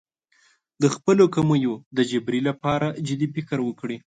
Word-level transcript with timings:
د 0.81 0.83
خپلو 0.95 1.23
کمیو 1.35 1.73
د 1.97 1.99
جبېرې 2.11 2.41
لپاره 2.49 2.87
جدي 3.07 3.27
فکر 3.35 3.57
وکړي. 3.63 3.97